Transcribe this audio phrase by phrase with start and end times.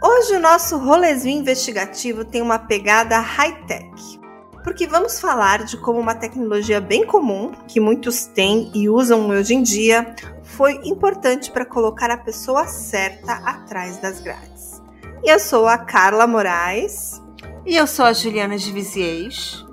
[0.00, 4.20] Hoje o nosso rolezinho investigativo tem uma pegada high-tech,
[4.62, 9.54] porque vamos falar de como uma tecnologia bem comum, que muitos têm e usam hoje
[9.54, 10.14] em dia,
[10.44, 14.80] foi importante para colocar a pessoa certa atrás das grades.
[15.24, 17.20] E eu sou a Carla Moraes.
[17.66, 19.66] E eu sou a Juliana de Viziers.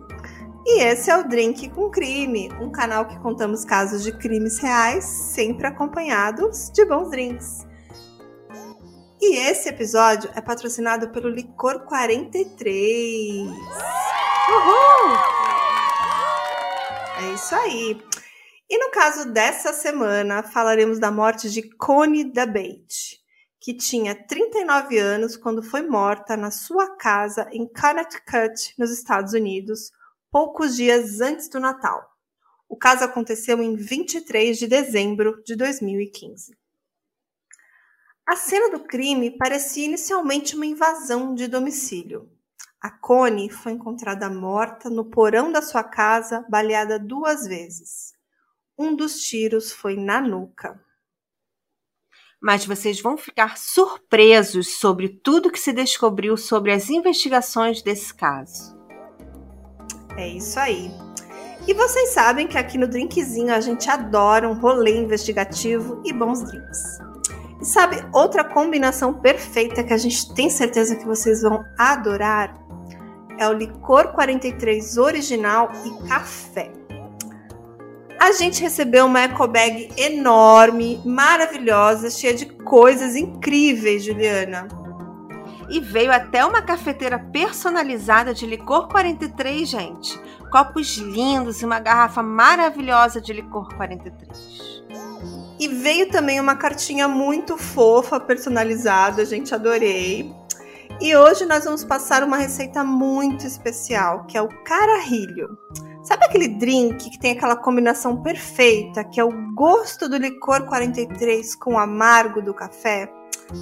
[0.65, 5.05] E esse é o Drink com Crime, um canal que contamos casos de crimes reais,
[5.05, 7.67] sempre acompanhados de bons drinks.
[9.21, 13.48] E esse episódio é patrocinado pelo Licor 43.
[14.49, 15.16] Uhul!
[17.17, 17.98] É isso aí.
[18.70, 23.20] E no caso dessa semana, falaremos da morte de Connie DeBate,
[23.59, 29.91] que tinha 39 anos quando foi morta na sua casa em Connecticut, nos Estados Unidos,
[30.30, 32.05] poucos dias antes do Natal.
[32.67, 36.64] O caso aconteceu em 23 de dezembro de 2015.
[38.27, 42.27] A cena do crime parecia inicialmente uma invasão de domicílio.
[42.81, 48.13] A Connie foi encontrada morta no porão da sua casa, baleada duas vezes.
[48.77, 50.80] Um dos tiros foi na nuca.
[52.41, 58.75] Mas vocês vão ficar surpresos sobre tudo que se descobriu sobre as investigações desse caso.
[60.17, 60.89] É isso aí.
[61.67, 66.44] E vocês sabem que aqui no Drinkzinho a gente adora um rolê investigativo e bons
[66.44, 67.00] drinks.
[67.66, 72.53] E sabe outra combinação perfeita que a gente tem certeza que vocês vão adorar?
[73.39, 76.72] É o licor 43 original e café.
[78.19, 84.67] A gente recebeu uma eco bag enorme, maravilhosa, cheia de coisas incríveis, Juliana.
[85.67, 90.19] E veio até uma cafeteira personalizada de licor 43, gente.
[90.52, 94.75] Copos lindos e uma garrafa maravilhosa de licor 43.
[95.59, 100.34] E veio também uma cartinha muito fofa, personalizada, gente, adorei.
[101.00, 105.58] E hoje nós vamos passar uma receita muito especial, que é o cararrilho.
[106.03, 111.56] Sabe aquele drink que tem aquela combinação perfeita, que é o gosto do licor 43
[111.56, 113.12] com o amargo do café?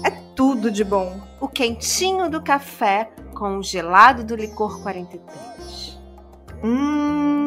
[0.03, 1.22] É tudo de bom.
[1.40, 6.00] O quentinho do café com o gelado do licor 43.
[6.63, 7.42] Hum,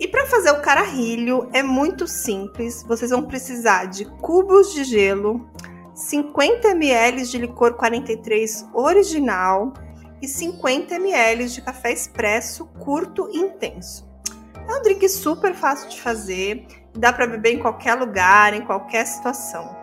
[0.00, 2.82] e para fazer o cararrilho é muito simples.
[2.84, 5.46] Vocês vão precisar de cubos de gelo,
[5.94, 9.74] 50 ml de licor 43 original
[10.22, 14.08] e 50 ml de café expresso curto e intenso.
[14.66, 19.06] É um drink super fácil de fazer, dá para beber em qualquer lugar, em qualquer
[19.06, 19.76] situação.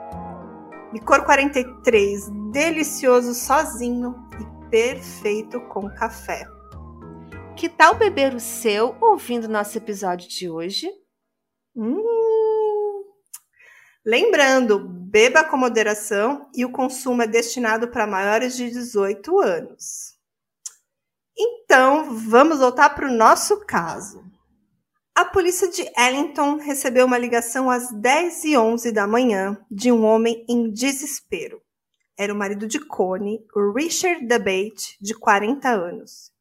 [0.92, 6.57] Licor 43, delicioso sozinho e perfeito com café.
[7.58, 10.88] Que tal beber o seu ouvindo nosso episódio de hoje?
[11.76, 13.04] Hum.
[14.06, 20.16] Lembrando, beba com moderação e o consumo é destinado para maiores de 18 anos.
[21.36, 24.24] Então, vamos voltar para o nosso caso.
[25.16, 30.06] A polícia de Ellington recebeu uma ligação às 10 e 11 da manhã de um
[30.06, 31.60] homem em desespero.
[32.16, 33.44] Era o marido de Connie,
[33.76, 36.37] Richard DeBate, de 40 anos.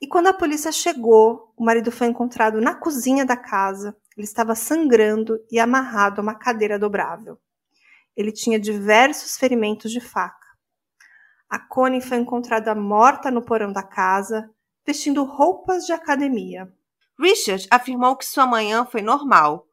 [0.00, 3.94] E quando a polícia chegou, o marido foi encontrado na cozinha da casa.
[4.16, 7.38] Ele estava sangrando e amarrado a uma cadeira dobrável.
[8.16, 10.46] Ele tinha diversos ferimentos de faca.
[11.48, 14.48] A Connie foi encontrada morta no porão da casa,
[14.86, 16.72] vestindo roupas de academia.
[17.18, 19.66] Richard afirmou que sua manhã foi normal.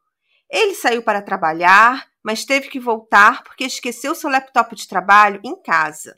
[0.50, 5.56] Ele saiu para trabalhar, mas teve que voltar porque esqueceu seu laptop de trabalho em
[5.62, 6.18] casa.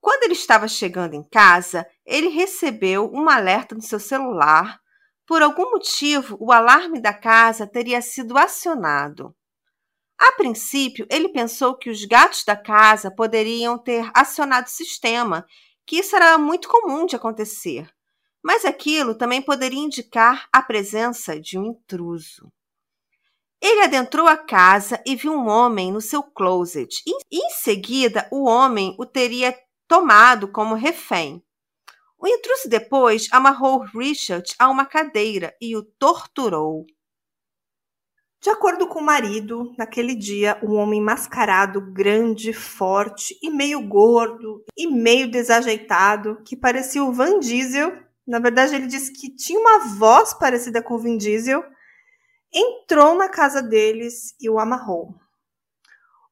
[0.00, 4.80] Quando ele estava chegando em casa, ele recebeu um alerta no seu celular.
[5.26, 9.34] Por algum motivo, o alarme da casa teria sido acionado.
[10.18, 15.46] A princípio, ele pensou que os gatos da casa poderiam ter acionado o sistema,
[15.86, 17.88] que isso era muito comum de acontecer.
[18.42, 22.50] Mas aquilo também poderia indicar a presença de um intruso.
[23.60, 27.02] Ele adentrou a casa e viu um homem no seu closet.
[27.06, 29.56] E, em seguida, o homem o teria
[29.88, 31.42] tomado como refém.
[32.18, 36.84] O intruso depois amarrou Richard a uma cadeira e o torturou.
[38.40, 44.64] De acordo com o marido, naquele dia, um homem mascarado, grande, forte e meio gordo
[44.76, 47.92] e meio desajeitado, que parecia o Van Diesel.
[48.24, 51.64] Na verdade, ele disse que tinha uma voz parecida com o Vin Diesel.
[52.52, 55.16] Entrou na casa deles e o amarrou.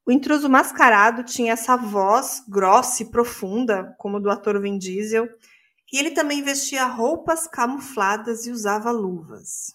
[0.06, 5.28] O intruso mascarado tinha essa voz grossa e profunda, como do ator Vin Diesel,
[5.92, 9.74] e ele também vestia roupas camufladas e usava luvas.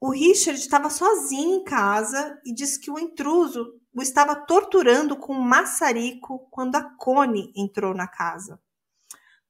[0.00, 5.34] O Richard estava sozinho em casa e disse que o intruso o estava torturando com
[5.34, 8.58] um maçarico quando a Connie entrou na casa.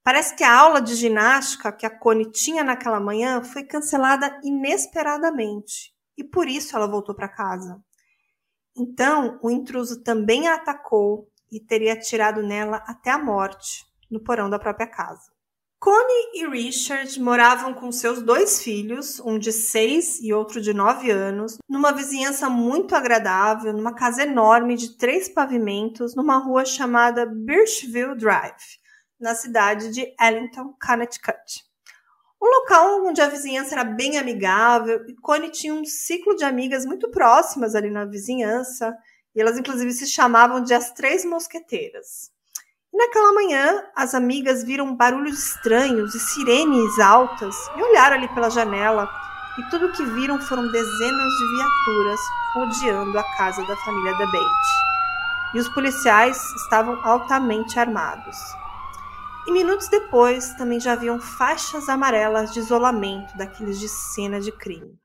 [0.03, 5.95] Parece que a aula de ginástica que a Connie tinha naquela manhã foi cancelada inesperadamente
[6.17, 7.81] e por isso ela voltou para casa.
[8.79, 14.49] Então, o intruso também a atacou e teria atirado nela até a morte, no porão
[14.49, 15.31] da própria casa.
[15.81, 21.09] Connie e Richard moravam com seus dois filhos, um de seis e outro de nove
[21.11, 28.17] anos, numa vizinhança muito agradável, numa casa enorme de três pavimentos, numa rua chamada Birchville
[28.17, 28.81] Drive,
[29.21, 31.68] na cidade de Ellington, Connecticut.
[32.41, 36.87] Um local onde a vizinhança era bem amigável e Connie tinha um ciclo de amigas
[36.87, 38.97] muito próximas ali na vizinhança,
[39.35, 42.31] e elas inclusive se chamavam de as Três Mosqueteiras.
[42.93, 49.09] Naquela manhã, as amigas viram barulhos estranhos e sirenes altas e olharam ali pela janela,
[49.59, 52.21] e tudo o que viram foram dezenas de viaturas
[52.55, 54.69] rodeando a casa da família Debate.
[55.55, 58.37] E os policiais estavam altamente armados.
[59.49, 65.01] E minutos depois, também já haviam faixas amarelas de isolamento daqueles de cena de crime.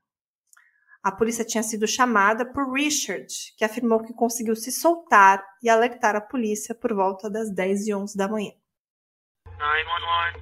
[1.02, 3.26] A polícia tinha sido chamada por Richard,
[3.56, 7.94] que afirmou que conseguiu se soltar e alertar a polícia por volta das 10 e
[7.94, 8.52] 11 da manhã.
[9.46, 10.38] 911.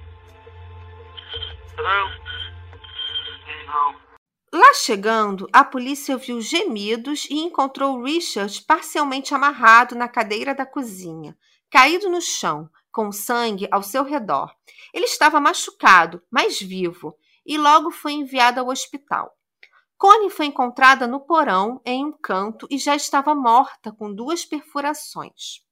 [1.77, 2.09] Hello?
[4.51, 11.37] Lá chegando, a polícia ouviu gemidos e encontrou Richard parcialmente amarrado na cadeira da cozinha,
[11.71, 14.55] caído no chão, com sangue ao seu redor.
[14.93, 19.35] Ele estava machucado, mas vivo, e logo foi enviado ao hospital.
[19.97, 25.63] Connie foi encontrada no porão, em um canto, e já estava morta, com duas perfurações.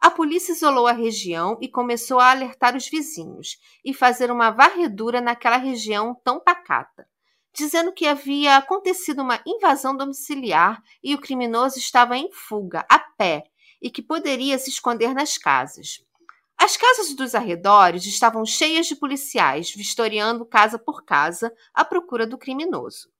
[0.00, 5.20] A polícia isolou a região e começou a alertar os vizinhos e fazer uma varredura
[5.20, 7.08] naquela região tão pacata,
[7.54, 13.44] dizendo que havia acontecido uma invasão domiciliar e o criminoso estava em fuga, a pé,
[13.80, 16.05] e que poderia se esconder nas casas.
[16.58, 22.38] As casas dos arredores estavam cheias de policiais, vistoriando casa por casa à procura do
[22.38, 23.10] criminoso.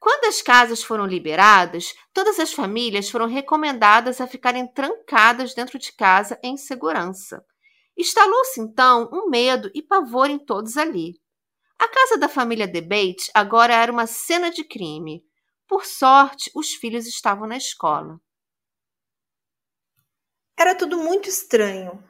[0.00, 5.92] Quando as casas foram liberadas, todas as famílias foram recomendadas a ficarem trancadas dentro de
[5.92, 7.44] casa em segurança.
[7.96, 11.20] Instalou-se então um medo e pavor em todos ali.
[11.78, 15.24] A casa da família Debate agora era uma cena de crime.
[15.68, 18.20] Por sorte, os filhos estavam na escola.
[20.58, 22.02] Era tudo muito estranho.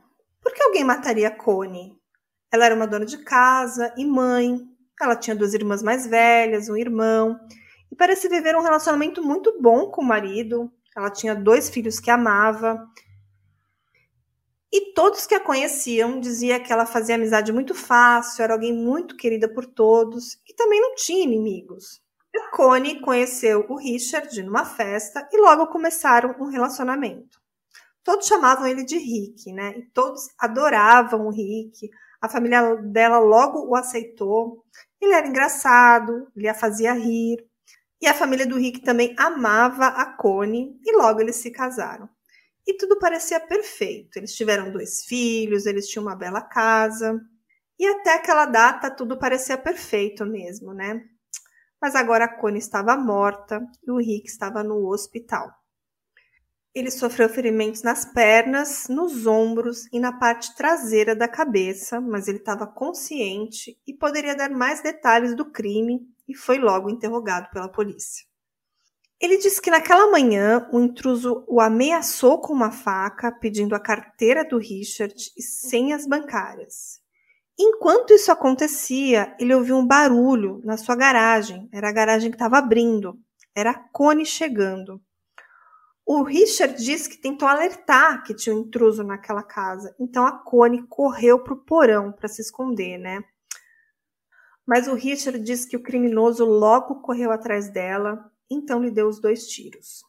[0.43, 1.97] Por que alguém mataria Connie?
[2.51, 4.61] Ela era uma dona de casa e mãe.
[5.01, 7.41] Ela tinha duas irmãs mais velhas, um irmão
[7.93, 10.73] e parecia viver um relacionamento muito bom com o marido.
[10.97, 12.89] Ela tinha dois filhos que amava.
[14.73, 19.15] E todos que a conheciam diziam que ela fazia amizade muito fácil, era alguém muito
[19.15, 22.01] querida por todos e também não tinha inimigos.
[22.35, 27.42] A Connie conheceu o Richard numa festa e logo começaram um relacionamento.
[28.05, 29.79] Todos chamavam ele de Rick, né?
[29.79, 31.89] E todos adoravam o Rick.
[32.21, 34.65] A família dela logo o aceitou.
[35.01, 37.45] Ele era engraçado, ele a fazia rir.
[38.01, 42.09] E a família do Rick também amava a Connie e logo eles se casaram.
[42.67, 44.17] E tudo parecia perfeito.
[44.17, 47.21] Eles tiveram dois filhos, eles tinham uma bela casa.
[47.79, 51.03] E até aquela data tudo parecia perfeito mesmo, né?
[51.81, 55.62] Mas agora a Connie estava morta e o Rick estava no hospital.
[56.75, 62.39] Ele sofreu ferimentos nas pernas, nos ombros e na parte traseira da cabeça, mas ele
[62.39, 68.25] estava consciente e poderia dar mais detalhes do crime e foi logo interrogado pela polícia.
[69.21, 74.45] Ele disse que naquela manhã o intruso o ameaçou com uma faca, pedindo a carteira
[74.45, 77.01] do Richard e senhas bancárias.
[77.57, 81.69] Enquanto isso acontecia, ele ouviu um barulho na sua garagem.
[81.71, 83.17] Era a garagem que estava abrindo.
[83.55, 85.01] Era a Cone chegando.
[86.05, 89.95] O Richard disse que tentou alertar que tinha um intruso naquela casa.
[89.99, 93.23] Então a Cone correu para o porão para se esconder, né?
[94.67, 99.21] Mas o Richard disse que o criminoso logo correu atrás dela, então lhe deu os
[99.21, 100.05] dois tiros.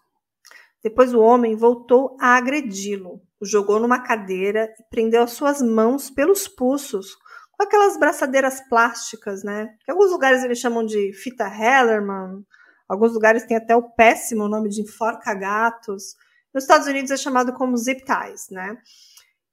[0.84, 6.10] Depois o homem voltou a agredi-lo, o jogou numa cadeira e prendeu as suas mãos
[6.10, 7.16] pelos pulsos
[7.52, 9.76] com aquelas braçadeiras plásticas, né?
[9.86, 12.46] Que alguns lugares eles chamam de fita Hellerman,
[12.88, 16.16] alguns lugares tem até o péssimo nome de enforca-gatos.
[16.54, 18.78] Nos Estados Unidos é chamado como zip ties, né?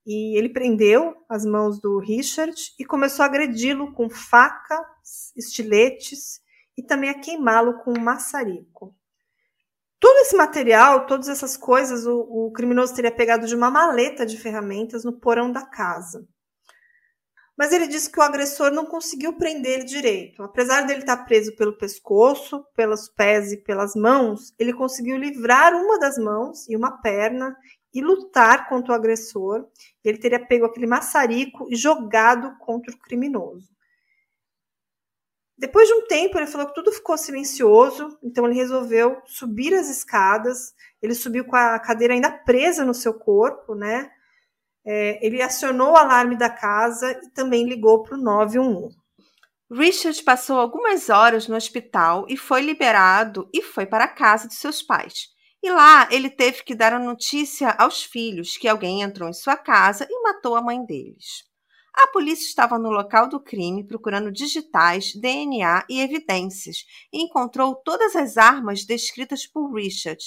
[0.07, 6.41] E ele prendeu as mãos do Richard e começou a agredi-lo com facas, estiletes
[6.77, 8.95] e também a queimá-lo com um maçarico.
[10.01, 14.39] Todo esse material, todas essas coisas, o, o, criminoso teria pegado de uma maleta de
[14.39, 16.27] ferramentas no porão da casa.
[17.61, 20.43] Mas ele disse que o agressor não conseguiu prender ele direito.
[20.43, 25.99] Apesar dele estar preso pelo pescoço, pelos pés e pelas mãos, ele conseguiu livrar uma
[25.99, 27.55] das mãos e uma perna
[27.93, 29.69] e lutar contra o agressor.
[30.03, 33.69] Ele teria pego aquele maçarico e jogado contra o criminoso.
[35.59, 39.91] Depois de um tempo, ele falou que tudo ficou silencioso, então ele resolveu subir as
[39.91, 40.73] escadas.
[41.03, 44.11] Ele subiu com a cadeira ainda presa no seu corpo, né?
[44.85, 48.97] É, ele acionou o alarme da casa e também ligou para o 911.
[49.73, 54.55] Richard passou algumas horas no hospital e foi liberado e foi para a casa de
[54.55, 55.29] seus pais.
[55.63, 59.57] E lá ele teve que dar a notícia aos filhos que alguém entrou em sua
[59.57, 61.45] casa e matou a mãe deles.
[61.95, 68.17] A polícia estava no local do crime procurando digitais, DNA e evidências e encontrou todas
[68.17, 70.25] as armas descritas por Richard,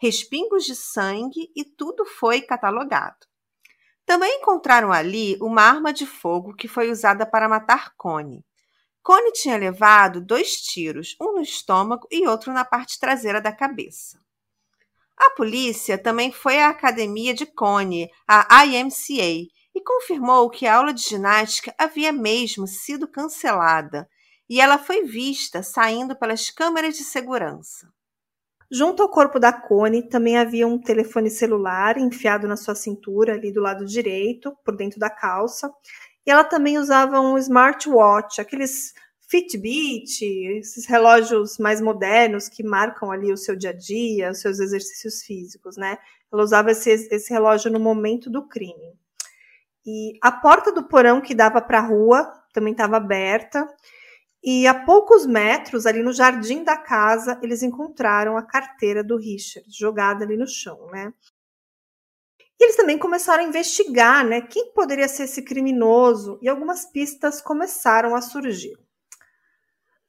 [0.00, 3.31] respingos de sangue e tudo foi catalogado.
[4.04, 8.44] Também encontraram ali uma arma de fogo que foi usada para matar Connie.
[9.02, 14.20] Connie tinha levado dois tiros, um no estômago e outro na parte traseira da cabeça.
[15.16, 20.92] A polícia também foi à academia de Connie, a IMCA, e confirmou que a aula
[20.92, 24.08] de ginástica havia mesmo sido cancelada
[24.48, 27.88] e ela foi vista saindo pelas câmeras de segurança.
[28.74, 33.52] Junto ao corpo da Cone também havia um telefone celular enfiado na sua cintura, ali
[33.52, 35.70] do lado direito, por dentro da calça.
[36.24, 38.94] E ela também usava um smartwatch, aqueles
[39.28, 44.58] Fitbit, esses relógios mais modernos que marcam ali o seu dia a dia, os seus
[44.58, 45.98] exercícios físicos, né?
[46.32, 48.94] Ela usava esse, esse relógio no momento do crime.
[49.84, 53.68] E a porta do porão que dava para a rua também estava aberta
[54.42, 59.68] e a poucos metros, ali no jardim da casa, eles encontraram a carteira do Richard
[59.70, 61.12] jogada ali no chão, né?
[62.58, 64.40] E eles também começaram a investigar, né?
[64.40, 66.38] Quem poderia ser esse criminoso?
[66.42, 68.76] E algumas pistas começaram a surgir.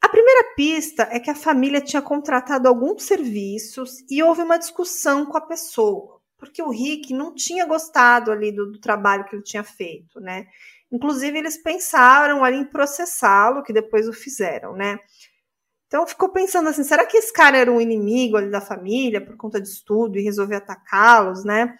[0.01, 5.25] A primeira pista é que a família tinha contratado alguns serviços e houve uma discussão
[5.25, 9.43] com a pessoa, porque o Rick não tinha gostado ali do, do trabalho que ele
[9.43, 10.47] tinha feito, né?
[10.93, 14.99] Inclusive, eles pensaram ali em processá-lo, que depois o fizeram, né?
[15.87, 19.35] Então ficou pensando assim, será que esse cara era um inimigo ali da família por
[19.35, 21.75] conta de estudo e resolveu atacá-los, né?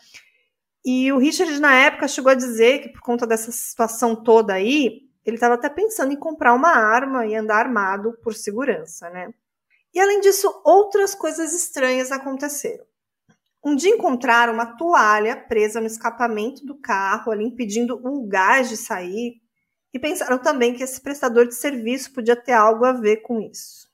[0.84, 5.02] E o Richard na época chegou a dizer que por conta dessa situação toda aí,
[5.24, 9.32] ele estava até pensando em comprar uma arma e andar armado por segurança, né?
[9.94, 12.86] E além disso, outras coisas estranhas aconteceram.
[13.64, 18.76] Um dia encontraram uma toalha presa no escapamento do carro, ali impedindo o gás de
[18.76, 19.42] sair,
[19.94, 23.88] e pensaram também que esse prestador de serviço podia ter algo a ver com isso.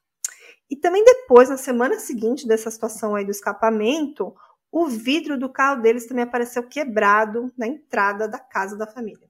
[0.69, 4.33] E também depois, na semana seguinte dessa situação aí do escapamento,
[4.71, 9.27] o vidro do carro deles também apareceu quebrado na entrada da casa da família.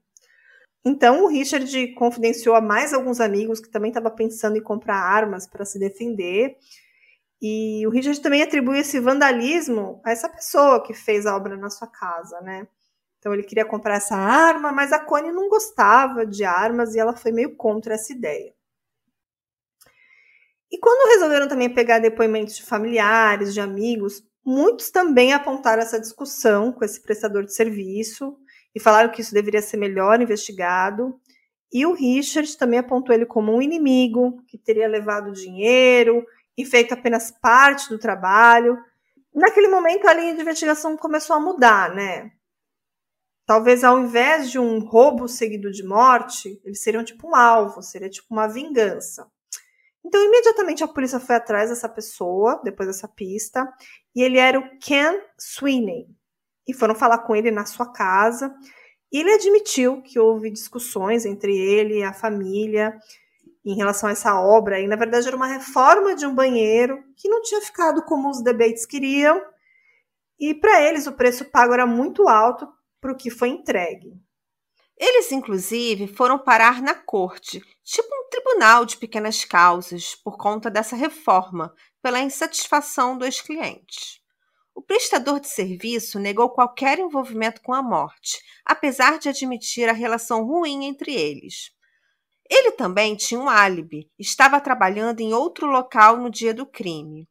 [0.83, 5.45] Então o Richard confidenciou a mais alguns amigos que também estavam pensando em comprar armas
[5.47, 6.55] para se defender
[7.41, 11.69] e o Richard também atribui esse vandalismo a essa pessoa que fez a obra na
[11.69, 12.67] sua casa, né?
[13.17, 17.15] Então ele queria comprar essa arma, mas a Connie não gostava de armas e ela
[17.15, 18.53] foi meio contra essa ideia.
[20.71, 26.71] E quando resolveram também pegar depoimentos de familiares, de amigos, muitos também apontaram essa discussão
[26.71, 28.37] com esse prestador de serviço
[28.75, 31.19] e falaram que isso deveria ser melhor investigado.
[31.71, 36.25] E o Richard também apontou ele como um inimigo que teria levado dinheiro
[36.57, 38.77] e feito apenas parte do trabalho.
[39.33, 42.31] Naquele momento, a linha de investigação começou a mudar, né?
[43.45, 48.09] Talvez ao invés de um roubo seguido de morte, eles seriam tipo um alvo, seria
[48.09, 49.27] tipo uma vingança.
[50.05, 53.67] Então, imediatamente a polícia foi atrás dessa pessoa, depois dessa pista,
[54.15, 56.07] e ele era o Ken Sweeney.
[56.67, 58.53] E foram falar com ele na sua casa.
[59.11, 62.95] E ele admitiu que houve discussões entre ele e a família,
[63.71, 64.79] em relação a essa obra.
[64.79, 68.41] E, na verdade, era uma reforma de um banheiro que não tinha ficado como os
[68.41, 69.41] debates queriam.
[70.39, 72.67] E, para eles, o preço pago era muito alto
[72.99, 74.13] para o que foi entregue.
[74.97, 80.95] Eles, inclusive, foram parar na corte, tipo um tribunal de pequenas causas, por conta dessa
[80.95, 84.19] reforma, pela insatisfação dos clientes.
[84.75, 90.45] O prestador de serviço negou qualquer envolvimento com a morte, apesar de admitir a relação
[90.45, 91.71] ruim entre eles.
[92.49, 97.27] Ele também tinha um álibi, estava trabalhando em outro local no dia do crime.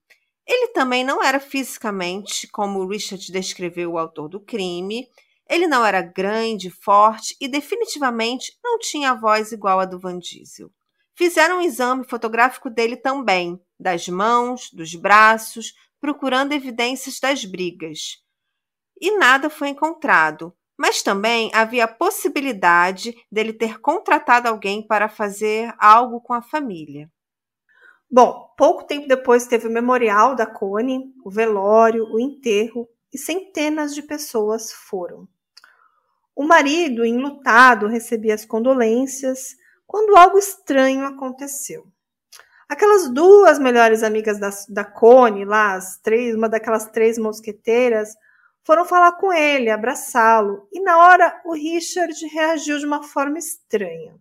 [0.47, 5.09] Ele também não era fisicamente como Richard descreveu o autor do crime.
[5.51, 10.19] Ele não era grande, forte e definitivamente não tinha a voz igual à do Van
[10.19, 10.71] Diesel.
[11.17, 18.19] Fizeram um exame fotográfico dele também, das mãos, dos braços, procurando evidências das brigas.
[19.01, 25.75] E nada foi encontrado, Mas também havia a possibilidade dele ter contratado alguém para fazer
[25.77, 27.11] algo com a família.
[28.11, 33.95] Bom, pouco tempo depois teve o memorial da Cone, o velório, o enterro e centenas
[33.95, 35.29] de pessoas foram.
[36.35, 39.57] O marido, enlutado, recebia as condolências
[39.87, 41.87] quando algo estranho aconteceu.
[42.69, 48.15] Aquelas duas melhores amigas da, da Cone, lá, as três, uma daquelas três mosqueteiras,
[48.69, 54.15] foram falar com ele, abraçá-lo, e na hora o Richard reagiu de uma forma estranha.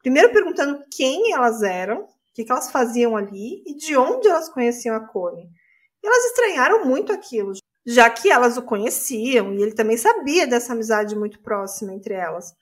[0.00, 4.96] Primeiro perguntando quem elas eram, que, que elas faziam ali e de onde elas conheciam
[4.96, 5.48] a Cone.
[6.02, 7.52] E elas estranharam muito aquilo,
[7.86, 12.52] já que elas o conheciam e ele também sabia dessa amizade muito próxima entre elas.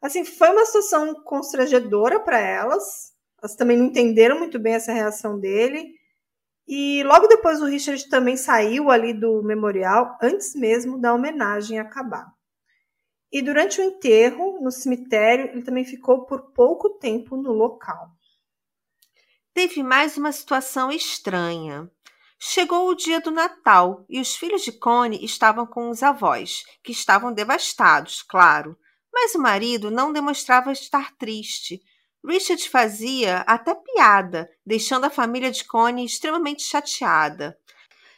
[0.00, 3.12] Assim, foi uma situação constrangedora para elas.
[3.42, 5.96] Elas também não entenderam muito bem essa reação dele.
[6.70, 12.32] E logo depois o Richard também saiu ali do memorial, antes mesmo da homenagem acabar.
[13.32, 18.10] E durante o enterro, no cemitério, ele também ficou por pouco tempo no local
[19.60, 21.90] teve mais uma situação estranha.
[22.38, 26.92] Chegou o dia do Natal e os filhos de Connie estavam com os avós, que
[26.92, 28.74] estavam devastados, claro.
[29.12, 31.82] Mas o marido não demonstrava estar triste.
[32.24, 37.58] Richard fazia até piada, deixando a família de Connie extremamente chateada.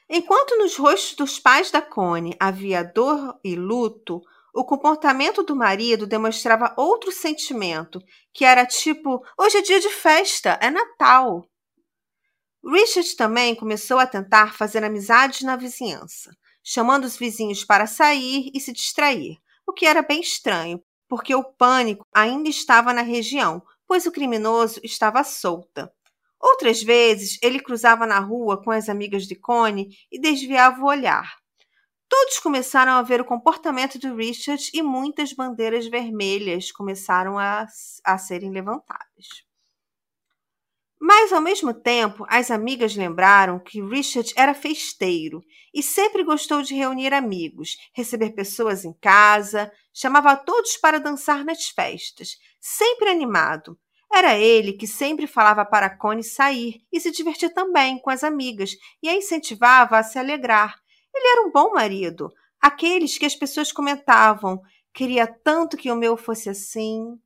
[0.08, 4.20] Enquanto nos rostos dos pais da Connie havia dor e luto,
[4.52, 10.58] o comportamento do marido demonstrava outro sentimento, que era tipo: hoje é dia de festa,
[10.60, 11.46] é Natal.
[12.64, 18.60] Richard também começou a tentar fazer amizades na vizinhança, chamando os vizinhos para sair e
[18.60, 24.06] se distrair, o que era bem estranho, porque o pânico ainda estava na região, pois
[24.06, 25.92] o criminoso estava solta.
[26.40, 31.36] Outras vezes, ele cruzava na rua com as amigas de Connie e desviava o olhar.
[32.08, 37.66] Todos começaram a ver o comportamento do Richard e muitas bandeiras vermelhas começaram a,
[38.02, 39.44] a serem levantadas.
[40.98, 45.42] Mas, ao mesmo tempo, as amigas lembraram que Richard era festeiro
[45.74, 51.66] e sempre gostou de reunir amigos, receber pessoas em casa, chamava todos para dançar nas
[51.66, 53.76] festas, sempre animado.
[54.14, 58.76] Era ele que sempre falava para Connie sair e se divertir também com as amigas
[59.02, 60.82] e a incentivava a se alegrar,
[61.14, 64.60] ele era um bom marido, aqueles que as pessoas comentavam:
[64.92, 67.18] queria tanto que o meu fosse assim.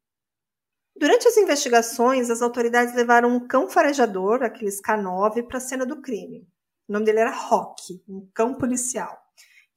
[0.99, 6.01] Durante as investigações, as autoridades levaram um cão farejador, aqueles K9, para a cena do
[6.01, 6.49] crime.
[6.89, 9.17] O nome dele era Rock, um cão policial.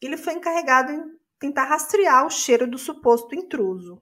[0.01, 1.03] Ele foi encarregado em
[1.37, 4.01] tentar rastrear o cheiro do suposto intruso.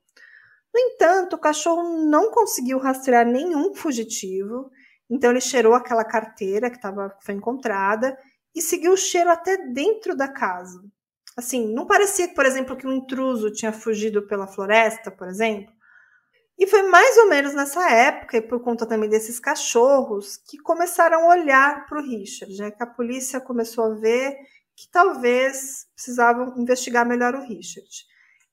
[0.77, 4.69] No entanto, o cachorro não conseguiu rastrear nenhum fugitivo,
[5.09, 8.15] então ele cheirou aquela carteira que, tava, foi encontrada
[8.53, 10.79] e seguiu o cheiro até dentro da casa.
[11.35, 15.73] Assim, não parecia, por exemplo, que um intruso tinha fugido pela floresta, por exemplo.
[16.59, 21.23] E foi mais ou menos nessa época, e por conta também desses cachorros, que começaram
[21.23, 22.69] a olhar para o Richard, né?
[22.69, 24.37] que a polícia começou a ver
[24.75, 27.89] que talvez precisavam investigar melhor o Richard.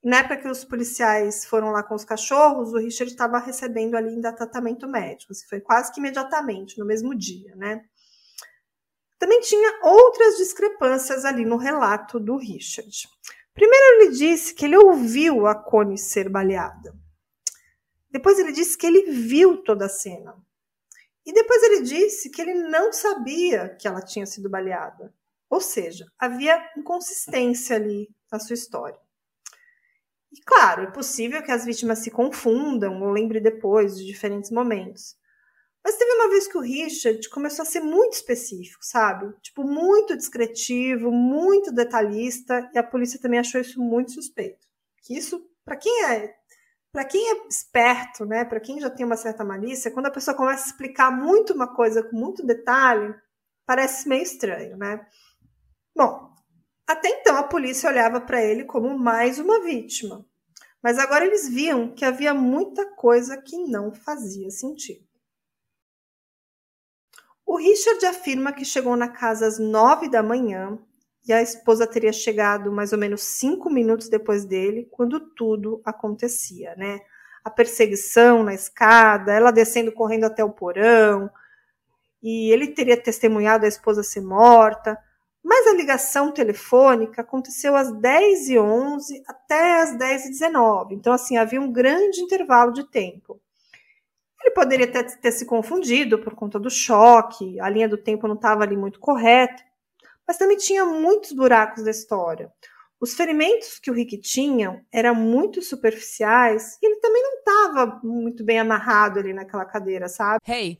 [0.05, 4.09] Na época que os policiais foram lá com os cachorros, o Richard estava recebendo ali
[4.09, 5.31] ainda tratamento médico.
[5.31, 7.83] Assim, foi quase que imediatamente, no mesmo dia, né?
[9.17, 13.09] Também tinha outras discrepâncias ali no relato do Richard.
[13.51, 16.95] Primeiro, ele disse que ele ouviu a Connie ser baleada.
[18.11, 20.35] Depois, ele disse que ele viu toda a cena.
[21.25, 25.11] E depois, ele disse que ele não sabia que ela tinha sido baleada.
[25.49, 29.04] Ou seja, havia inconsistência ali na sua história.
[30.35, 35.15] E claro, é possível que as vítimas se confundam ou lembrem depois de diferentes momentos.
[35.81, 39.33] Mas teve uma vez que o Richard começou a ser muito específico, sabe?
[39.41, 44.67] Tipo, muito descritivo, muito detalhista, e a polícia também achou isso muito suspeito.
[45.03, 46.35] Que isso, para quem é
[46.91, 50.35] para quem é esperto, né, para quem já tem uma certa malícia, quando a pessoa
[50.35, 53.13] começa a explicar muito uma coisa com muito detalhe,
[53.65, 55.05] parece meio estranho, né?
[55.93, 56.33] Bom,
[56.87, 60.25] até então a polícia olhava para ele como mais uma vítima.
[60.81, 65.03] Mas agora eles viam que havia muita coisa que não fazia sentido.
[67.45, 70.77] O Richard afirma que chegou na casa às nove da manhã
[71.27, 76.75] e a esposa teria chegado mais ou menos cinco minutos depois dele, quando tudo acontecia,
[76.75, 76.99] né?
[77.43, 81.29] A perseguição na escada, ela descendo correndo até o porão,
[82.21, 84.97] e ele teria testemunhado a esposa ser morta.
[85.45, 90.93] Mas a ligação telefônica aconteceu às 10h11 até às 10h19.
[90.93, 93.39] Então, assim, havia um grande intervalo de tempo.
[94.41, 98.33] Ele poderia ter, ter se confundido por conta do choque, a linha do tempo não
[98.33, 99.63] estava ali muito correta,
[100.27, 102.51] mas também tinha muitos buracos da história.
[102.99, 108.43] Os ferimentos que o Rick tinha eram muito superficiais e ele também não estava muito
[108.43, 110.39] bem amarrado ali naquela cadeira, sabe?
[110.47, 110.79] Hey,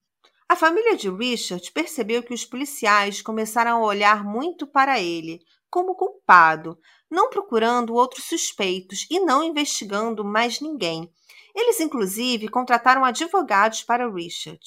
[0.51, 5.95] A família de Richard percebeu que os policiais começaram a olhar muito para ele, como
[5.95, 6.77] culpado,
[7.09, 11.09] não procurando outros suspeitos e não investigando mais ninguém.
[11.55, 14.59] Eles, inclusive, contrataram advogados para Richard.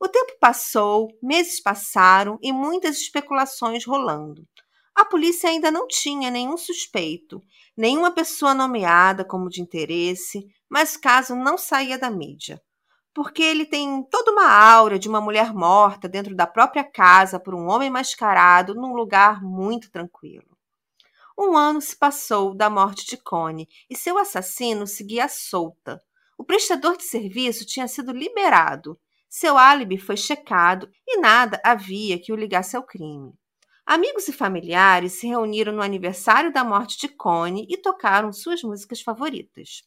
[0.00, 4.44] O tempo passou, meses passaram e muitas especulações rolando.
[4.92, 7.40] A polícia ainda não tinha nenhum suspeito,
[7.76, 12.60] nenhuma pessoa nomeada como de interesse, mas o caso não saía da mídia
[13.14, 17.54] porque ele tem toda uma aura de uma mulher morta dentro da própria casa por
[17.54, 20.56] um homem mascarado num lugar muito tranquilo.
[21.38, 26.02] Um ano se passou da morte de Connie e seu assassino seguia solta.
[26.36, 28.98] O prestador de serviço tinha sido liberado.
[29.28, 33.32] Seu álibi foi checado e nada havia que o ligasse ao crime.
[33.84, 39.00] Amigos e familiares se reuniram no aniversário da morte de Connie e tocaram suas músicas
[39.00, 39.82] favoritas.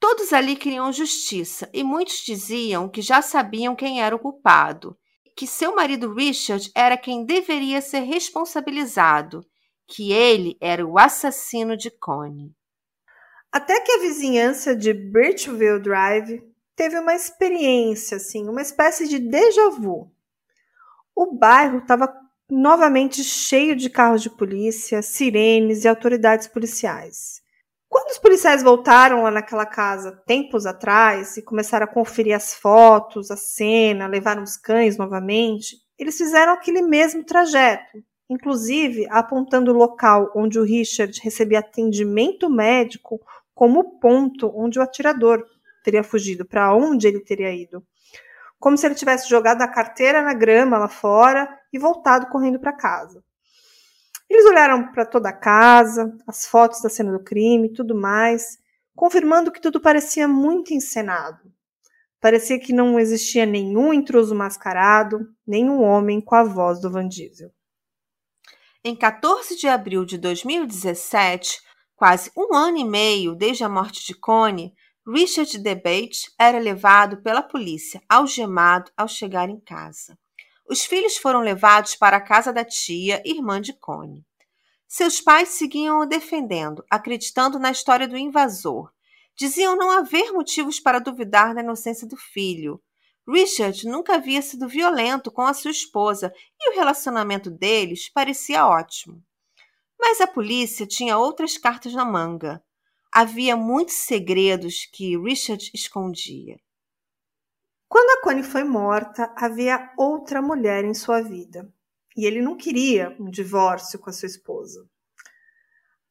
[0.00, 4.96] Todos ali queriam justiça e muitos diziam que já sabiam quem era o culpado,
[5.36, 9.44] que seu marido Richard era quem deveria ser responsabilizado,
[9.86, 12.54] que ele era o assassino de Connie.
[13.50, 16.42] Até que a vizinhança de Birchville Drive
[16.76, 20.12] teve uma experiência, assim, uma espécie de déjà vu.
[21.14, 22.14] O bairro estava
[22.48, 27.37] novamente cheio de carros de polícia, sirenes e autoridades policiais.
[27.88, 33.30] Quando os policiais voltaram lá naquela casa tempos atrás e começaram a conferir as fotos,
[33.30, 37.98] a cena, levaram os cães novamente, eles fizeram aquele mesmo trajeto,
[38.28, 43.18] inclusive apontando o local onde o Richard recebia atendimento médico
[43.54, 45.42] como ponto onde o atirador
[45.82, 47.82] teria fugido, para onde ele teria ido.
[48.60, 52.72] Como se ele tivesse jogado a carteira na grama lá fora e voltado correndo para
[52.72, 53.24] casa.
[54.28, 58.58] Eles olharam para toda a casa, as fotos da cena do crime, tudo mais,
[58.94, 61.50] confirmando que tudo parecia muito encenado.
[62.20, 67.50] Parecia que não existia nenhum intruso mascarado, nenhum homem com a voz do Van Diesel.
[68.84, 71.60] Em 14 de abril de 2017,
[71.94, 74.72] quase um ano e meio desde a morte de Connie,
[75.06, 80.18] Richard Debate era levado pela polícia, algemado ao chegar em casa.
[80.68, 84.22] Os filhos foram levados para a casa da tia, irmã de Connie.
[84.86, 88.92] Seus pais seguiam o defendendo, acreditando na história do invasor.
[89.34, 92.82] Diziam não haver motivos para duvidar da inocência do filho.
[93.26, 99.22] Richard nunca havia sido violento com a sua esposa e o relacionamento deles parecia ótimo.
[99.98, 102.62] Mas a polícia tinha outras cartas na manga.
[103.10, 106.60] Havia muitos segredos que Richard escondia.
[107.88, 111.72] Quando a Connie foi morta, havia outra mulher em sua vida.
[112.14, 114.86] E ele não queria um divórcio com a sua esposa.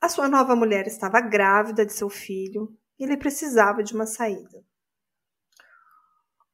[0.01, 4.63] A sua nova mulher estava grávida de seu filho e ele precisava de uma saída.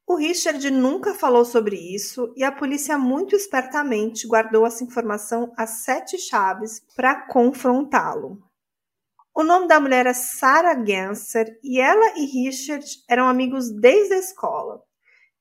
[0.06, 5.66] O Richard nunca falou sobre isso e a polícia muito espertamente guardou essa informação a
[5.66, 8.42] sete chaves para confrontá-lo.
[9.34, 14.18] O nome da mulher é Sarah Ganser e ela e Richard eram amigos desde a
[14.18, 14.82] escola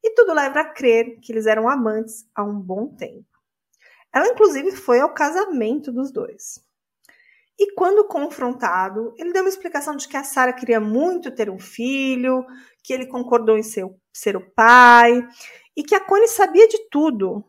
[0.04, 3.26] e tudo leva a crer que eles eram amantes há um bom tempo.
[4.14, 6.62] Ela, inclusive, foi ao casamento dos dois.
[7.58, 11.60] E quando confrontado, ele deu uma explicação de que a Sara queria muito ter um
[11.60, 12.46] filho,
[12.84, 15.26] que ele concordou em ser, ser o pai
[15.76, 17.44] e que a Connie sabia de tudo.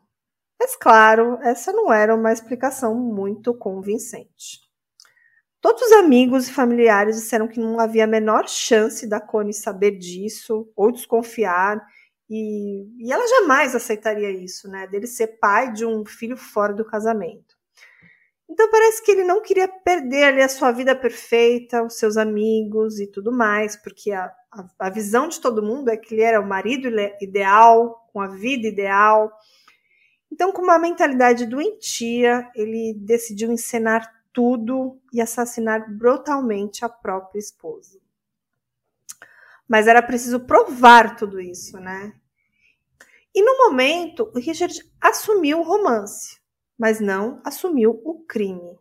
[0.60, 4.60] Mas, claro, essa não era uma explicação muito convincente.
[5.60, 9.92] Todos os amigos e familiares disseram que não havia a menor chance da Connie saber
[9.92, 11.80] disso ou desconfiar
[12.28, 14.86] e, e ela jamais aceitaria isso, né?
[14.86, 17.54] Dele ser pai de um filho fora do casamento.
[18.48, 23.00] Então parece que ele não queria perder ali a sua vida perfeita, os seus amigos
[23.00, 26.40] e tudo mais, porque a, a, a visão de todo mundo é que ele era
[26.40, 26.88] o marido
[27.20, 29.32] ideal, com a vida ideal.
[30.30, 38.03] Então, com uma mentalidade doentia, ele decidiu encenar tudo e assassinar brutalmente a própria esposa.
[39.68, 42.12] Mas era preciso provar tudo isso, né?
[43.34, 46.38] E no momento, o Richard assumiu o romance,
[46.78, 48.78] mas não assumiu o crime.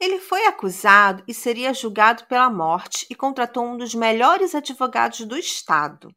[0.00, 5.36] Ele foi acusado e seria julgado pela morte e contratou um dos melhores advogados do
[5.36, 6.14] estado.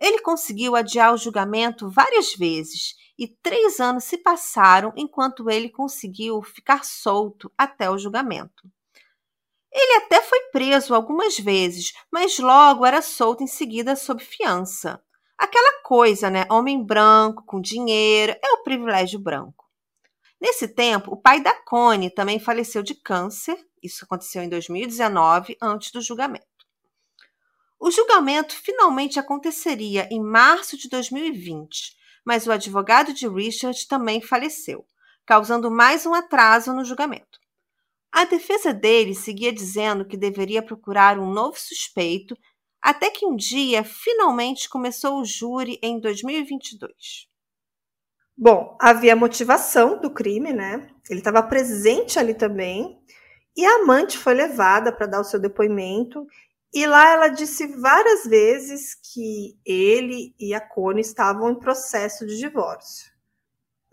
[0.00, 6.40] Ele conseguiu adiar o julgamento várias vezes e três anos se passaram enquanto ele conseguiu
[6.40, 8.70] ficar solto até o julgamento.
[9.72, 15.02] Ele até foi preso algumas vezes, mas logo era solto em seguida sob fiança.
[15.38, 16.44] Aquela coisa, né?
[16.50, 19.64] Homem branco, com dinheiro, é o privilégio branco.
[20.40, 23.56] Nesse tempo, o pai da Connie também faleceu de câncer.
[23.82, 26.46] Isso aconteceu em 2019, antes do julgamento.
[27.78, 34.84] O julgamento finalmente aconteceria em março de 2020, mas o advogado de Richard também faleceu,
[35.24, 37.39] causando mais um atraso no julgamento.
[38.12, 42.36] A defesa dele seguia dizendo que deveria procurar um novo suspeito,
[42.82, 47.28] até que um dia finalmente começou o júri em 2022.
[48.36, 50.88] Bom, havia motivação do crime, né?
[51.10, 52.98] Ele estava presente ali também.
[53.56, 56.26] E a amante foi levada para dar o seu depoimento.
[56.72, 62.38] E lá ela disse várias vezes que ele e a Cone estavam em processo de
[62.38, 63.10] divórcio.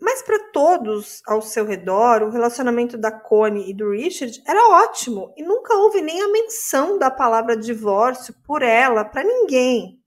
[0.00, 5.34] Mas para todos ao seu redor, o relacionamento da Connie e do Richard era ótimo
[5.36, 10.00] e nunca houve nem a menção da palavra divórcio por ela para ninguém.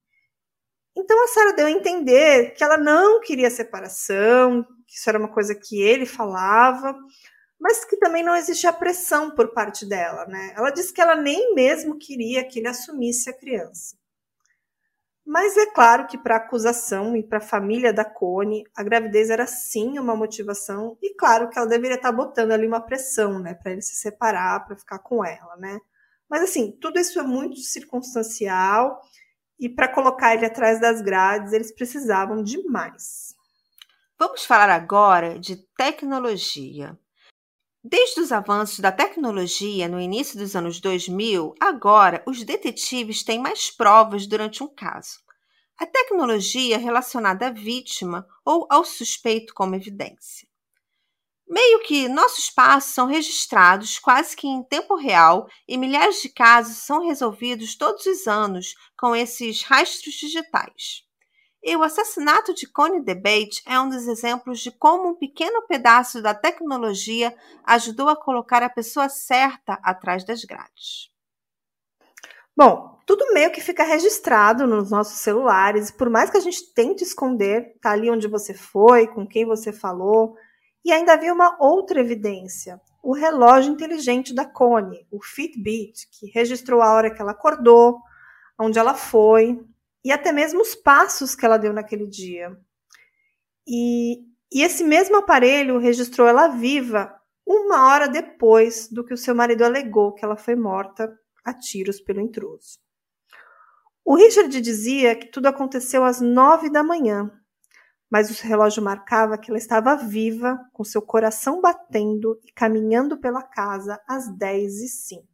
[0.96, 5.32] Então a Sarah deu a entender que ela não queria separação, que isso era uma
[5.32, 6.98] coisa que ele falava,
[7.60, 10.54] mas que também não existia pressão por parte dela, né?
[10.56, 14.01] Ela disse que ela nem mesmo queria que ele assumisse a criança.
[15.26, 19.30] Mas é claro que para a acusação e para a família da Cone, a gravidez
[19.30, 23.40] era sim uma motivação e claro que ela deveria estar tá botando ali uma pressão,
[23.40, 25.80] né, para ele se separar, para ficar com ela, né?
[26.30, 29.00] Mas assim, tudo isso é muito circunstancial
[29.60, 33.36] e para colocar ele atrás das grades, eles precisavam de mais.
[34.18, 36.98] Vamos falar agora de tecnologia.
[37.84, 43.72] Desde os avanços da tecnologia no início dos anos 2000, agora os detetives têm mais
[43.72, 45.20] provas durante um caso.
[45.80, 50.48] A tecnologia relacionada à vítima ou ao suspeito como evidência.
[51.48, 56.78] Meio que nossos passos são registrados quase que em tempo real e milhares de casos
[56.78, 61.04] são resolvidos todos os anos com esses rastros digitais.
[61.64, 66.20] E o assassinato de Connie Debate é um dos exemplos de como um pequeno pedaço
[66.20, 71.12] da tecnologia ajudou a colocar a pessoa certa atrás das grades.
[72.58, 77.04] Bom, tudo meio que fica registrado nos nossos celulares, por mais que a gente tente
[77.04, 80.36] esconder, tá ali onde você foi, com quem você falou,
[80.84, 86.82] e ainda havia uma outra evidência, o relógio inteligente da Connie, o Fitbit, que registrou
[86.82, 88.00] a hora que ela acordou,
[88.60, 89.60] onde ela foi
[90.04, 92.58] e até mesmo os passos que ela deu naquele dia.
[93.68, 94.20] E,
[94.52, 97.14] e esse mesmo aparelho registrou ela viva
[97.46, 102.00] uma hora depois do que o seu marido alegou que ela foi morta a tiros
[102.00, 102.80] pelo intruso.
[104.04, 107.32] O Richard dizia que tudo aconteceu às nove da manhã,
[108.10, 113.42] mas o relógio marcava que ela estava viva, com seu coração batendo e caminhando pela
[113.42, 115.31] casa às 10 e 05.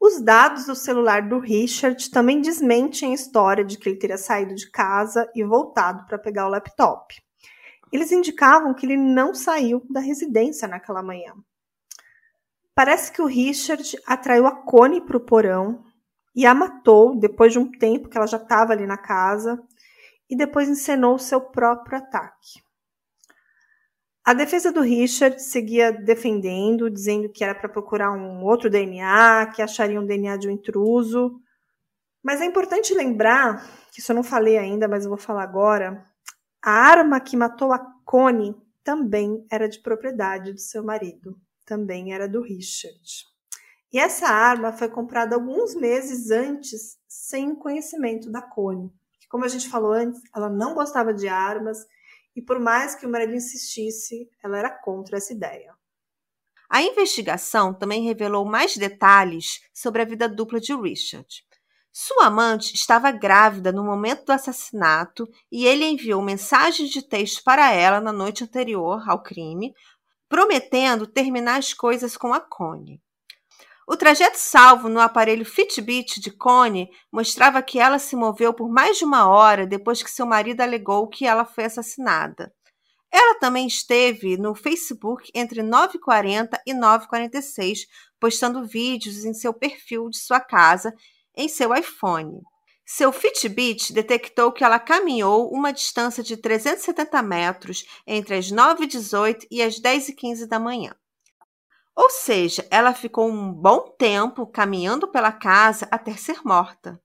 [0.00, 4.54] Os dados do celular do Richard também desmentem a história de que ele teria saído
[4.54, 7.14] de casa e voltado para pegar o laptop.
[7.92, 11.34] Eles indicavam que ele não saiu da residência naquela manhã.
[12.74, 15.84] Parece que o Richard atraiu a Connie para o porão
[16.34, 19.62] e a matou depois de um tempo que ela já estava ali na casa
[20.30, 22.62] e depois encenou seu próprio ataque.
[24.30, 29.60] A defesa do Richard seguia defendendo, dizendo que era para procurar um outro DNA, que
[29.60, 31.40] acharia um DNA de um intruso.
[32.22, 36.06] Mas é importante lembrar, que isso eu não falei ainda, mas eu vou falar agora,
[36.62, 42.28] a arma que matou a Connie também era de propriedade do seu marido, também era
[42.28, 43.26] do Richard.
[43.92, 48.92] E essa arma foi comprada alguns meses antes, sem conhecimento da Connie.
[49.28, 51.84] Como a gente falou antes, ela não gostava de armas
[52.40, 55.74] e, por mais que o marido insistisse, ela era contra essa ideia.
[56.70, 61.44] A investigação também revelou mais detalhes sobre a vida dupla de Richard.
[61.92, 67.72] Sua amante estava grávida no momento do assassinato e ele enviou mensagens de texto para
[67.72, 69.74] ela na noite anterior ao crime,
[70.26, 73.02] prometendo terminar as coisas com a Connie.
[73.92, 78.98] O trajeto salvo no aparelho Fitbit de Connie mostrava que ela se moveu por mais
[78.98, 82.54] de uma hora depois que seu marido alegou que ela foi assassinada.
[83.10, 87.80] Ela também esteve no Facebook entre 9h40 e 9h46,
[88.20, 90.94] postando vídeos em seu perfil de sua casa
[91.36, 92.42] em seu iPhone.
[92.86, 99.60] Seu Fitbit detectou que ela caminhou uma distância de 370 metros entre as 9h18 e
[99.60, 100.94] as 10h15 da manhã.
[102.00, 106.98] Ou seja, ela ficou um bom tempo caminhando pela casa até ser morta.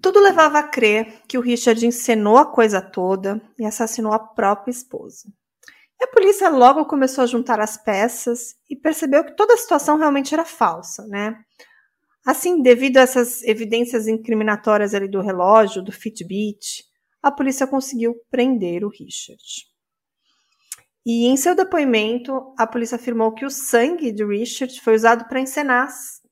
[0.00, 4.70] Tudo levava a crer que o Richard encenou a coisa toda e assassinou a própria
[4.70, 5.28] esposa.
[6.00, 9.96] E a polícia logo começou a juntar as peças e percebeu que toda a situação
[9.96, 11.36] realmente era falsa, né?
[12.24, 16.84] Assim, devido a essas evidências incriminatórias ali do relógio, do Fitbit,
[17.20, 19.42] a polícia conseguiu prender o Richard.
[21.08, 25.38] E em seu depoimento, a polícia afirmou que o sangue de Richard foi usado para
[25.38, 25.88] encenar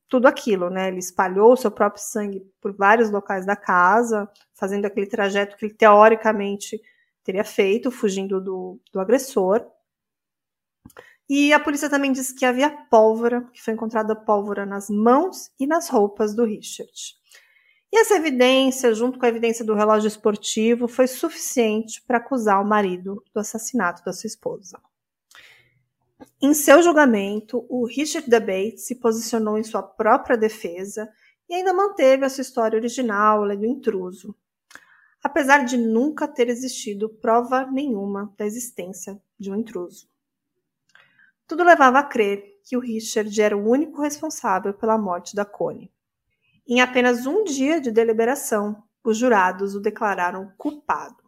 [0.09, 0.89] tudo aquilo, né?
[0.89, 5.67] Ele espalhou o seu próprio sangue por vários locais da casa, fazendo aquele trajeto que
[5.67, 6.81] ele teoricamente
[7.23, 9.65] teria feito, fugindo do, do agressor.
[11.29, 15.69] E a polícia também disse que havia pólvora, que foi encontrada pólvora nas mãos e
[15.69, 16.93] nas roupas do Richard.
[17.94, 22.66] E essa evidência, junto com a evidência do relógio esportivo, foi suficiente para acusar o
[22.66, 24.80] marido do assassinato da sua esposa.
[26.42, 31.09] Em seu julgamento, o Richard Debate se posicionou em sua própria defesa
[31.48, 34.35] e ainda manteve a sua história original, a do intruso,
[35.22, 40.09] apesar de nunca ter existido prova nenhuma da existência de um intruso.
[41.46, 45.93] Tudo levava a crer que o Richard era o único responsável pela morte da Connie.
[46.66, 51.22] Em apenas um dia de deliberação, os jurados o declararam culpado.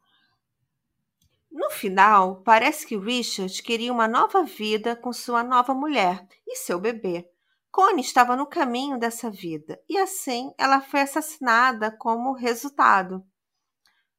[1.51, 6.81] No final, parece que Richard queria uma nova vida com sua nova mulher e seu
[6.81, 7.29] bebê.
[7.71, 13.23] Connie estava no caminho dessa vida e assim ela foi assassinada como resultado.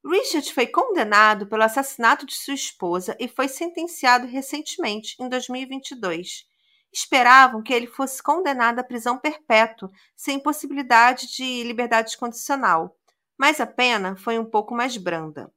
[0.04, 6.46] Richard foi condenado pelo assassinato de sua esposa e foi sentenciado recentemente, em 2022
[6.92, 12.96] esperavam que ele fosse condenado à prisão perpétua, sem possibilidade de liberdade condicional,
[13.38, 15.52] mas a pena foi um pouco mais branda.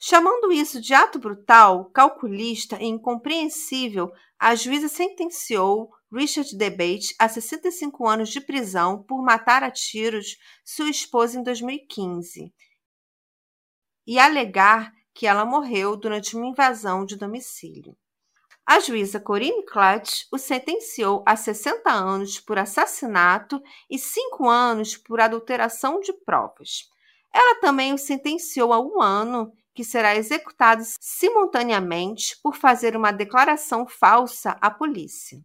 [0.00, 8.06] Chamando isso de ato brutal, calculista e incompreensível, a juíza sentenciou Richard Debate a 65
[8.06, 12.54] anos de prisão por matar a tiros sua esposa em 2015
[14.06, 17.96] e alegar que ela morreu durante uma invasão de domicílio.
[18.70, 25.22] A juíza Corinne Clutch o sentenciou a 60 anos por assassinato e 5 anos por
[25.22, 26.86] adulteração de provas.
[27.32, 33.86] Ela também o sentenciou a um ano, que será executado simultaneamente por fazer uma declaração
[33.86, 35.40] falsa à polícia.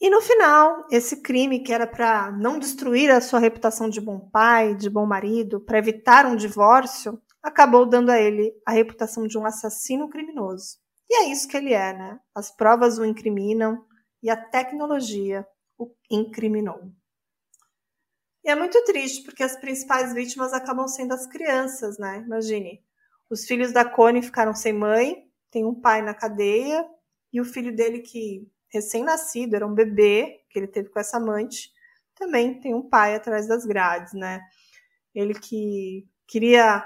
[0.00, 4.18] E no final, esse crime que era para não destruir a sua reputação de bom
[4.18, 9.38] pai, de bom marido, para evitar um divórcio, acabou dando a ele a reputação de
[9.38, 10.80] um assassino criminoso.
[11.10, 12.20] E é isso que ele é, né?
[12.32, 13.84] As provas o incriminam
[14.22, 15.44] e a tecnologia
[15.76, 16.92] o incriminou.
[18.44, 22.18] E é muito triste porque as principais vítimas acabam sendo as crianças, né?
[22.18, 22.80] Imagine,
[23.28, 26.86] os filhos da Cone ficaram sem mãe, tem um pai na cadeia
[27.32, 31.72] e o filho dele que recém-nascido, era um bebê que ele teve com essa amante,
[32.14, 34.40] também tem um pai atrás das grades, né?
[35.12, 36.84] Ele que queria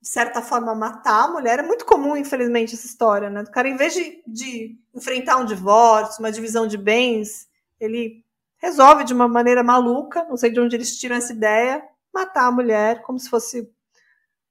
[0.00, 1.58] de certa forma, matar a mulher.
[1.58, 3.42] É muito comum, infelizmente, essa história, né?
[3.42, 7.48] O cara, em vez de, de enfrentar um divórcio, uma divisão de bens,
[7.80, 8.24] ele
[8.58, 11.82] resolve de uma maneira maluca, não sei de onde eles tiram essa ideia,
[12.12, 13.68] matar a mulher como se fosse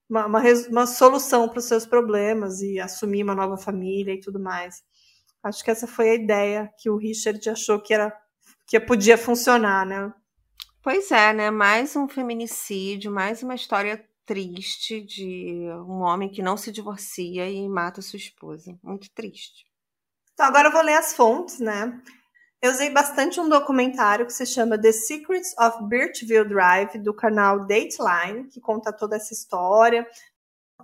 [0.09, 4.39] uma, uma, uma solução para os seus problemas e assumir uma nova família e tudo
[4.39, 4.83] mais.
[5.43, 8.13] Acho que essa foi a ideia que o Richard achou que era
[8.65, 10.13] que podia funcionar, né?
[10.81, 11.49] Pois é, né?
[11.49, 17.67] Mais um feminicídio, mais uma história triste de um homem que não se divorcia e
[17.67, 18.77] mata sua esposa.
[18.83, 19.65] Muito triste.
[20.33, 21.99] Então, agora eu vou ler as fontes, né?
[22.61, 27.61] Eu usei bastante um documentário que se chama The Secrets of Birchville Drive, do canal
[27.61, 30.05] Dateline, que conta toda essa história.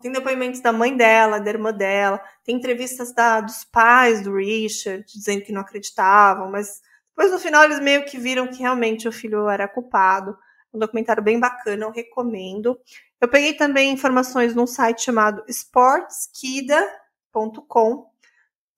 [0.02, 5.06] Tem depoimentos da mãe dela, da irmã dela, tem entrevistas da, dos pais do Richard,
[5.06, 9.12] dizendo que não acreditavam, mas depois no final eles meio que viram que realmente o
[9.12, 10.38] filho era culpado.
[10.74, 12.80] Um documentário bem bacana, eu recomendo.
[13.24, 18.12] Eu peguei também informações num site chamado sportskida.com,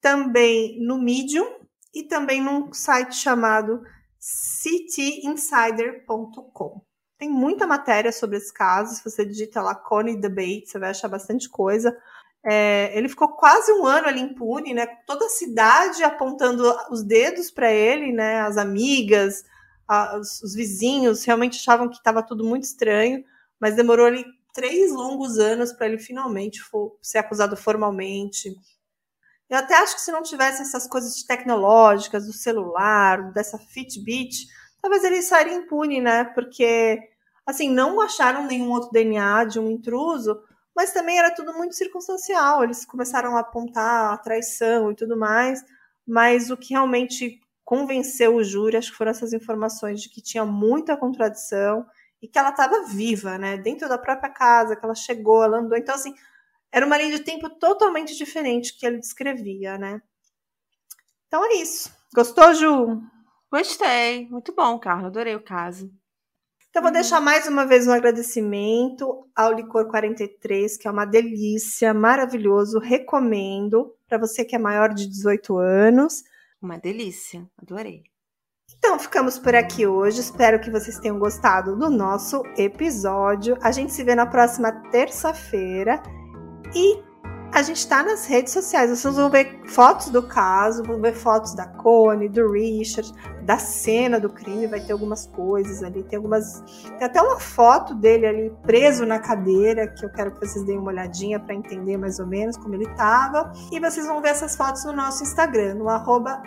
[0.00, 3.82] também no Medium e também num site chamado
[4.20, 6.80] cityinsider.com.
[7.18, 8.94] Tem muita matéria sobre esse caso.
[8.94, 11.98] Se você digita lá Connie Debate, você vai achar bastante coisa.
[12.44, 14.86] É, ele ficou quase um ano ali impune, né?
[15.08, 18.42] Toda a cidade apontando os dedos para ele, né?
[18.42, 19.44] As amigas,
[19.88, 23.24] a, os, os, vizinhos realmente achavam que estava tudo muito estranho,
[23.60, 24.24] mas demorou ali
[24.56, 28.56] três longos anos para ele finalmente for, ser acusado formalmente.
[29.50, 34.46] Eu até acho que se não tivesse essas coisas tecnológicas, do celular, dessa Fitbit,
[34.80, 36.24] talvez ele sairia impune, né?
[36.24, 36.98] Porque,
[37.44, 40.40] assim, não acharam nenhum outro DNA de um intruso,
[40.74, 42.64] mas também era tudo muito circunstancial.
[42.64, 45.62] Eles começaram a apontar a traição e tudo mais,
[46.06, 50.46] mas o que realmente convenceu o júri, acho que foram essas informações de que tinha
[50.46, 51.84] muita contradição
[52.26, 53.56] e que ela estava viva, né?
[53.56, 55.78] Dentro da própria casa, que ela chegou, ela andou.
[55.78, 56.12] Então, assim,
[56.72, 60.02] era uma linha de tempo totalmente diferente que ele descrevia, né?
[61.28, 61.92] Então é isso.
[62.12, 63.00] Gostou, Ju?
[63.50, 64.28] Gostei.
[64.28, 65.06] Muito bom, Carla.
[65.06, 65.88] Adorei o caso.
[66.68, 71.94] Então, vou deixar mais uma vez um agradecimento ao Licor 43, que é uma delícia,
[71.94, 76.24] maravilhoso, recomendo para você que é maior de 18 anos.
[76.60, 78.02] Uma delícia, adorei.
[78.78, 80.20] Então, ficamos por aqui hoje.
[80.20, 83.56] Espero que vocês tenham gostado do nosso episódio.
[83.62, 86.02] A gente se vê na próxima terça-feira.
[86.74, 87.02] E
[87.52, 88.90] a gente está nas redes sociais.
[88.90, 93.12] Vocês vão ver fotos do caso, vão ver fotos da Connie, do Richard,
[93.42, 94.66] da cena do crime.
[94.66, 96.02] Vai ter algumas coisas ali.
[96.02, 96.62] Tem algumas.
[96.98, 100.78] Tem até uma foto dele ali preso na cadeira, que eu quero que vocês deem
[100.78, 103.52] uma olhadinha para entender mais ou menos como ele estava.
[103.72, 106.42] E vocês vão ver essas fotos no nosso Instagram, no arroba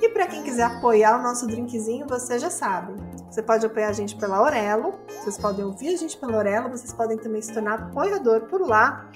[0.00, 2.94] E para quem quiser apoiar o nosso drinkzinho, você já sabe.
[3.30, 6.92] Você pode apoiar a gente pela Aurelo, vocês podem ouvir a gente pela Aurelo, vocês
[6.92, 9.10] podem também se tornar apoiador por lá.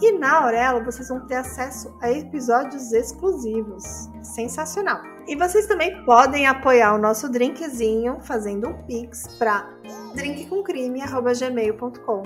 [0.00, 4.10] E na Aurelo vocês vão ter acesso a episódios exclusivos.
[4.22, 5.00] Sensacional!
[5.26, 9.68] E vocês também podem apoiar o nosso drinkzinho fazendo um pix para
[10.14, 12.22] drinkcomcrime.gmail.com.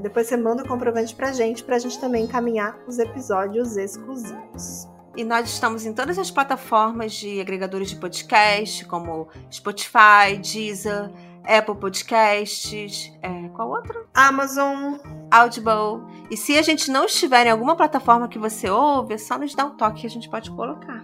[0.00, 4.86] Depois você manda o comprovante pra gente, pra gente também encaminhar os episódios exclusivos.
[5.16, 11.10] E nós estamos em todas as plataformas de agregadores de podcast, como Spotify, Deezer,
[11.46, 14.06] Apple Podcasts, é, qual outro?
[14.12, 14.96] Amazon,
[15.30, 16.04] Audible.
[16.30, 19.54] E se a gente não estiver em alguma plataforma que você ouve, é só nos
[19.54, 21.02] dar um toque que a gente pode colocar.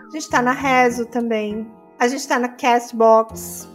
[0.00, 1.70] A gente tá na Rezo também.
[1.98, 3.68] A gente tá na Castbox.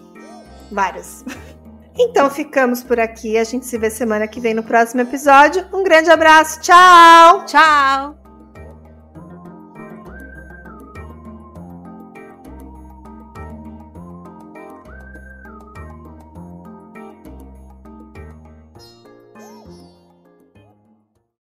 [0.71, 1.23] Várias.
[1.99, 3.39] Então ficamos por aqui.
[3.39, 5.65] A gente se vê semana que vem no próximo episódio.
[5.73, 6.61] Um grande abraço.
[6.61, 7.43] Tchau!
[7.47, 8.26] Tchau!